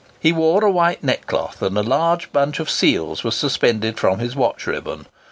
[0.19, 4.35] He wore a white neckcloth, and a large bunch of seals was suspended from his
[4.35, 5.05] watch ribbon.